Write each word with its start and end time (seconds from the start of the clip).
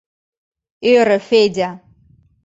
—ӧрӧ 0.93 1.17
Федя. 1.27 1.69